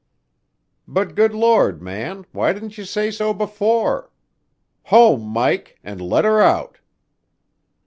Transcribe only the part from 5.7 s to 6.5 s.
and let her